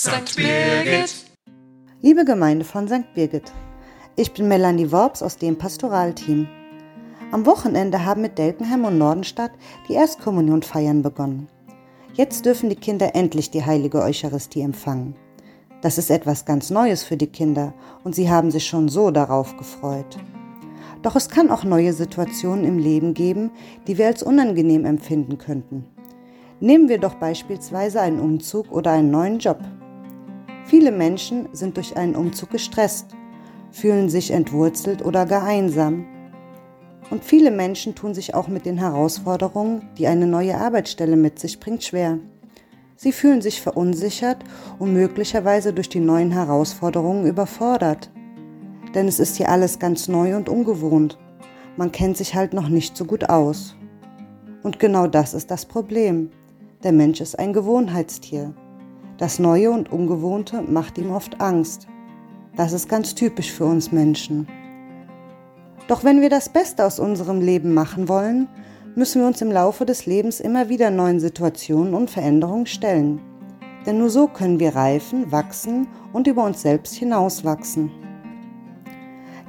[0.00, 0.36] St.
[0.36, 1.24] Birgit.
[2.02, 3.12] Liebe Gemeinde von St.
[3.14, 3.50] Birgit,
[4.14, 6.46] ich bin Melanie Worps aus dem Pastoralteam.
[7.32, 9.50] Am Wochenende haben mit Delkenheim und Nordenstadt
[9.88, 11.48] die Erstkommunionfeiern begonnen.
[12.14, 15.16] Jetzt dürfen die Kinder endlich die heilige Eucharistie empfangen.
[15.82, 17.74] Das ist etwas ganz Neues für die Kinder
[18.04, 20.16] und sie haben sich schon so darauf gefreut.
[21.02, 23.50] Doch es kann auch neue Situationen im Leben geben,
[23.88, 25.86] die wir als unangenehm empfinden könnten.
[26.60, 29.58] Nehmen wir doch beispielsweise einen Umzug oder einen neuen Job.
[30.68, 33.06] Viele Menschen sind durch einen Umzug gestresst,
[33.70, 36.04] fühlen sich entwurzelt oder gar einsam.
[37.08, 41.58] Und viele Menschen tun sich auch mit den Herausforderungen, die eine neue Arbeitsstelle mit sich
[41.58, 42.18] bringt, schwer.
[42.96, 44.44] Sie fühlen sich verunsichert
[44.78, 48.10] und möglicherweise durch die neuen Herausforderungen überfordert.
[48.94, 51.16] Denn es ist hier alles ganz neu und ungewohnt.
[51.78, 53.74] Man kennt sich halt noch nicht so gut aus.
[54.62, 56.30] Und genau das ist das Problem.
[56.82, 58.52] Der Mensch ist ein Gewohnheitstier.
[59.18, 61.88] Das Neue und Ungewohnte macht ihm oft Angst.
[62.56, 64.46] Das ist ganz typisch für uns Menschen.
[65.88, 68.46] Doch wenn wir das Beste aus unserem Leben machen wollen,
[68.94, 73.20] müssen wir uns im Laufe des Lebens immer wieder neuen Situationen und Veränderungen stellen.
[73.86, 77.90] Denn nur so können wir reifen, wachsen und über uns selbst hinauswachsen.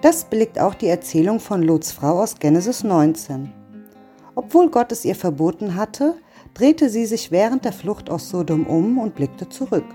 [0.01, 3.53] Das belegt auch die Erzählung von Lots Frau aus Genesis 19.
[4.33, 6.15] Obwohl Gott es ihr verboten hatte,
[6.59, 9.85] drehte sie sich während der Flucht aus Sodom um und blickte zurück.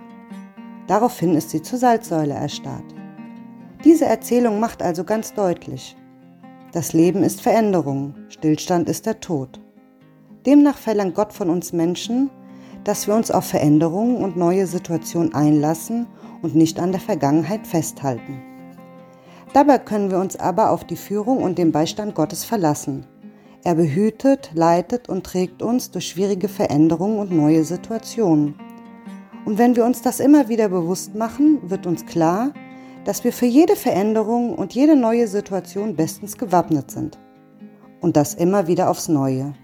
[0.87, 2.95] Daraufhin ist sie zur Salzsäule erstarrt.
[3.85, 5.95] Diese Erzählung macht also ganz deutlich,
[6.73, 9.61] das Leben ist Veränderung, Stillstand ist der Tod.
[10.47, 12.31] Demnach verlangt Gott von uns Menschen,
[12.83, 16.07] dass wir uns auf Veränderungen und neue Situationen einlassen
[16.41, 18.43] und nicht an der Vergangenheit festhalten.
[19.53, 23.07] Dabei können wir uns aber auf die Führung und den Beistand Gottes verlassen,
[23.65, 28.55] er behütet, leitet und trägt uns durch schwierige Veränderungen und neue Situationen.
[29.45, 32.53] Und wenn wir uns das immer wieder bewusst machen, wird uns klar,
[33.05, 37.19] dass wir für jede Veränderung und jede neue Situation bestens gewappnet sind.
[38.01, 39.55] Und das immer wieder aufs Neue.